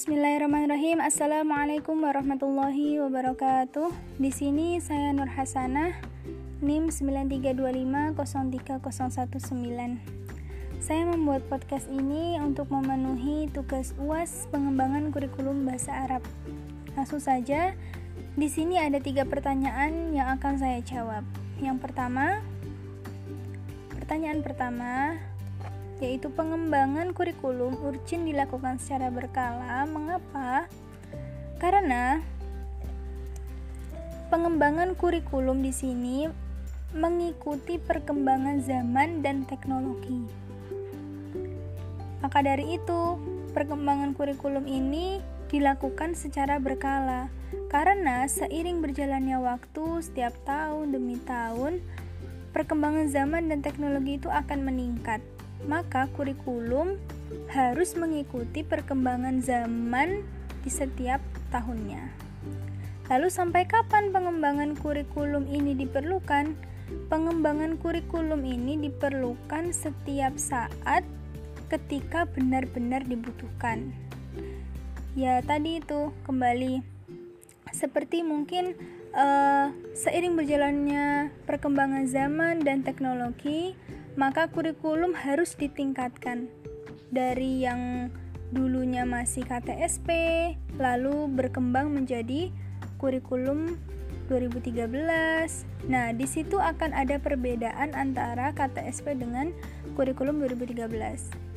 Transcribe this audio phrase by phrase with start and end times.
[0.00, 0.96] Bismillahirrahmanirrahim.
[0.96, 3.92] Assalamualaikum warahmatullahi wabarakatuh.
[4.16, 5.92] Di sini saya Nur Hasanah,
[6.64, 6.88] NIM
[8.16, 10.00] 9325030119.
[10.80, 16.24] Saya membuat podcast ini untuk memenuhi tugas UAS pengembangan kurikulum bahasa Arab.
[16.96, 17.76] Langsung saja,
[18.40, 21.28] di sini ada tiga pertanyaan yang akan saya jawab.
[21.60, 22.40] Yang pertama,
[24.00, 25.20] pertanyaan pertama,
[26.00, 29.84] yaitu pengembangan kurikulum urgent dilakukan secara berkala.
[29.84, 30.66] Mengapa?
[31.60, 32.24] Karena
[34.32, 36.26] pengembangan kurikulum di sini
[36.96, 40.26] mengikuti perkembangan zaman dan teknologi.
[42.20, 43.20] Maka dari itu,
[43.52, 45.20] perkembangan kurikulum ini
[45.50, 47.26] dilakukan secara berkala
[47.66, 51.82] karena seiring berjalannya waktu setiap tahun demi tahun
[52.54, 55.18] perkembangan zaman dan teknologi itu akan meningkat
[55.68, 56.96] maka kurikulum
[57.50, 60.24] harus mengikuti perkembangan zaman
[60.62, 62.10] di setiap tahunnya.
[63.10, 66.54] Lalu sampai kapan pengembangan kurikulum ini diperlukan?
[67.10, 71.02] Pengembangan kurikulum ini diperlukan setiap saat
[71.70, 73.94] ketika benar-benar dibutuhkan.
[75.18, 76.82] Ya, tadi itu kembali
[77.74, 78.78] seperti mungkin
[79.14, 83.74] uh, seiring berjalannya perkembangan zaman dan teknologi,
[84.18, 86.50] maka kurikulum harus ditingkatkan
[87.10, 88.10] dari yang
[88.50, 90.10] dulunya masih KTSP
[90.78, 92.50] lalu berkembang menjadi
[92.98, 93.78] kurikulum
[94.30, 95.90] 2013.
[95.90, 99.50] Nah, di situ akan ada perbedaan antara KTSP dengan
[99.98, 101.50] kurikulum 2013.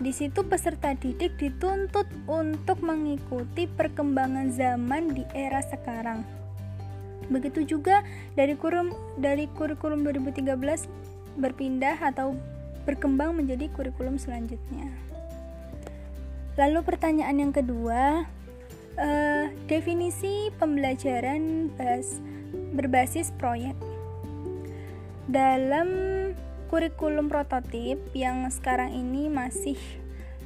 [0.00, 6.26] Di situ peserta didik dituntut untuk mengikuti perkembangan zaman di era sekarang.
[7.30, 8.02] Begitu juga
[8.34, 8.90] dari kurikulum
[9.22, 12.34] dari kurikulum 2013 berpindah atau
[12.88, 14.88] berkembang menjadi kurikulum selanjutnya.
[16.58, 18.26] Lalu pertanyaan yang kedua,
[18.98, 22.18] uh, definisi pembelajaran bas,
[22.74, 23.76] berbasis proyek.
[25.30, 25.88] Dalam
[26.68, 29.78] kurikulum prototip yang sekarang ini masih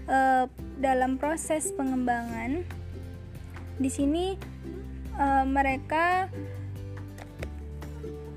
[0.07, 2.65] uh, dalam proses pengembangan,
[3.81, 4.39] di sini
[5.19, 6.31] uh, mereka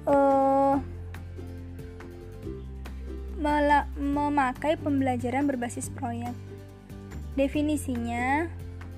[0.09, 0.56] uh,
[3.97, 6.33] memakai pembelajaran berbasis proyek.
[7.37, 8.49] Definisinya,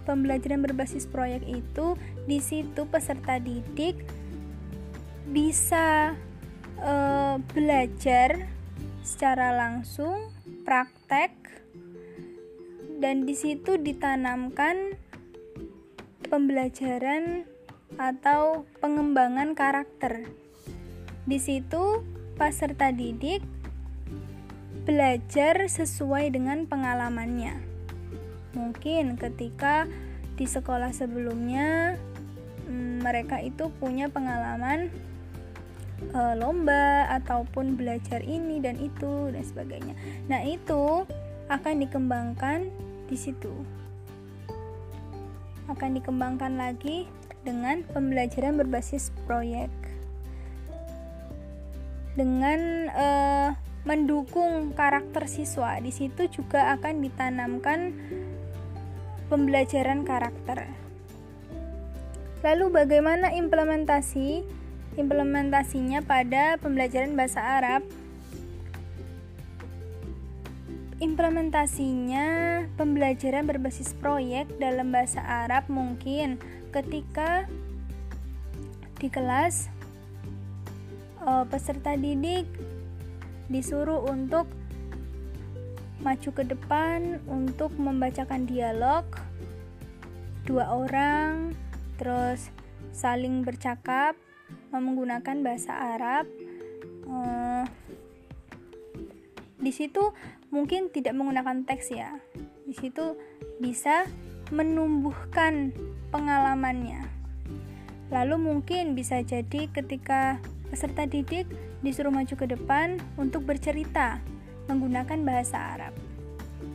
[0.08, 4.00] pembelajaran berbasis proyek itu di situ peserta didik
[5.30, 6.18] bisa
[6.82, 6.94] e,
[7.54, 8.50] belajar
[9.06, 10.34] secara langsung,
[10.66, 11.34] praktek,
[13.00, 14.98] dan di situ ditanamkan
[16.30, 17.46] pembelajaran
[17.98, 20.30] atau pengembangan karakter.
[21.26, 22.02] Di situ
[22.38, 23.59] peserta didik
[24.90, 27.62] belajar sesuai dengan pengalamannya.
[28.58, 29.86] Mungkin ketika
[30.34, 31.94] di sekolah sebelumnya
[32.66, 34.90] mm, mereka itu punya pengalaman
[36.10, 39.94] e, lomba ataupun belajar ini dan itu dan sebagainya.
[40.26, 41.06] Nah, itu
[41.54, 42.74] akan dikembangkan
[43.06, 43.54] di situ.
[45.70, 47.06] Akan dikembangkan lagi
[47.46, 49.70] dengan pembelajaran berbasis proyek.
[52.18, 55.80] Dengan uh, mendukung karakter siswa.
[55.80, 57.96] Di situ juga akan ditanamkan
[59.32, 60.68] pembelajaran karakter.
[62.40, 64.48] Lalu bagaimana implementasi
[64.96, 67.84] implementasinya pada pembelajaran bahasa Arab?
[71.00, 72.28] Implementasinya
[72.76, 76.36] pembelajaran berbasis proyek dalam bahasa Arab mungkin
[76.76, 77.48] ketika
[79.00, 79.72] di kelas
[81.24, 82.44] uh, peserta didik
[83.50, 84.48] disuruh untuk
[86.00, 89.04] maju ke depan untuk membacakan dialog
[90.48, 91.52] dua orang
[92.00, 92.48] terus
[92.96, 94.16] saling bercakap
[94.72, 96.26] menggunakan bahasa Arab.
[97.10, 97.66] Uh,
[99.60, 100.16] di situ
[100.50, 102.18] mungkin tidak menggunakan teks ya.
[102.66, 103.18] Di situ
[103.60, 104.08] bisa
[104.50, 105.76] menumbuhkan
[106.10, 107.06] pengalamannya.
[108.10, 111.50] Lalu mungkin bisa jadi ketika peserta didik
[111.82, 114.22] disuruh maju ke depan untuk bercerita
[114.70, 115.94] menggunakan bahasa Arab.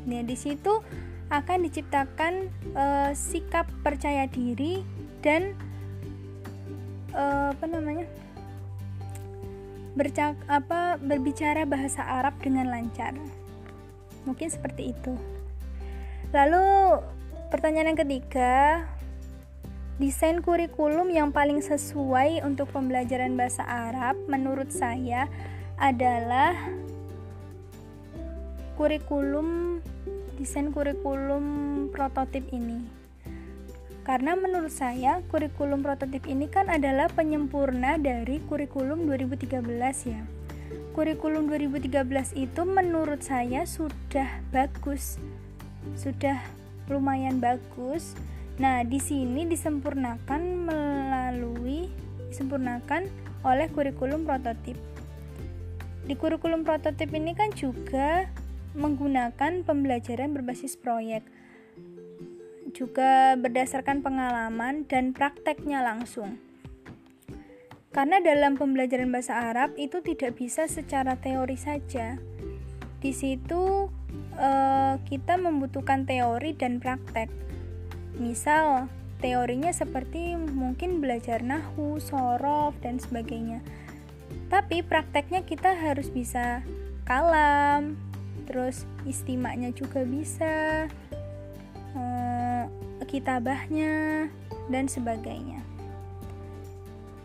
[0.05, 0.83] Nah, di situ
[1.31, 2.85] akan diciptakan e,
[3.17, 4.83] sikap percaya diri
[5.23, 5.55] dan
[7.15, 7.25] e,
[7.55, 8.07] apa namanya?
[9.95, 13.15] bercak apa berbicara bahasa Arab dengan lancar.
[14.27, 15.15] Mungkin seperti itu.
[16.35, 16.99] Lalu
[17.55, 18.83] pertanyaan yang ketiga,
[19.95, 25.31] Desain kurikulum yang paling sesuai untuk pembelajaran bahasa Arab menurut saya
[25.79, 26.51] adalah
[28.75, 29.79] kurikulum
[30.35, 31.47] desain kurikulum
[31.95, 32.83] prototip ini.
[34.03, 39.63] Karena menurut saya kurikulum prototip ini kan adalah penyempurna dari kurikulum 2013
[40.11, 40.27] ya.
[40.91, 45.23] Kurikulum 2013 itu menurut saya sudah bagus.
[45.95, 46.43] Sudah
[46.91, 48.19] lumayan bagus.
[48.59, 51.91] Nah, di sini disempurnakan melalui
[52.31, 53.11] disempurnakan
[53.43, 54.79] oleh kurikulum prototip.
[56.05, 58.31] Di kurikulum prototip ini kan juga
[58.75, 61.23] menggunakan pembelajaran berbasis proyek
[62.75, 66.43] juga berdasarkan pengalaman dan prakteknya langsung.
[67.95, 72.19] Karena dalam pembelajaran bahasa Arab itu tidak bisa secara teori saja.
[72.99, 73.87] Di situ
[74.35, 77.31] eh, kita membutuhkan teori dan praktek.
[78.15, 78.87] Misal,
[79.19, 83.59] teorinya seperti mungkin belajar nahu, sorof, dan sebagainya.
[84.49, 86.63] Tapi prakteknya kita harus bisa
[87.05, 87.99] kalam,
[88.47, 90.87] terus istimaknya juga bisa,
[93.11, 94.27] kitabahnya,
[94.71, 95.61] dan sebagainya.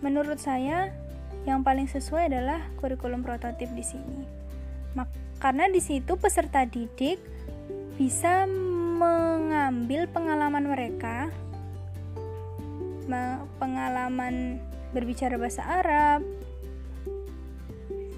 [0.03, 0.93] Menurut saya,
[1.47, 4.21] yang paling sesuai adalah kurikulum prototip di sini.
[5.39, 7.15] Karena di situ peserta didik
[7.95, 8.43] bisa
[8.99, 11.31] mengambil pengalaman mereka,
[13.55, 14.59] pengalaman
[14.91, 16.21] berbicara bahasa Arab,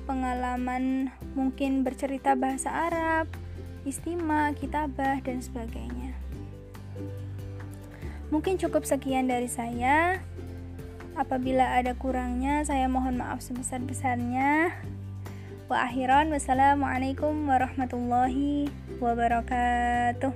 [0.09, 3.29] pengalaman mungkin bercerita bahasa Arab,
[3.85, 6.17] istimewa, kitabah, dan sebagainya.
[8.33, 10.17] Mungkin cukup sekian dari saya.
[11.13, 14.71] Apabila ada kurangnya, saya mohon maaf sebesar-besarnya.
[15.71, 18.67] Wa akhiran, wassalamualaikum warahmatullahi
[18.99, 20.35] wabarakatuh.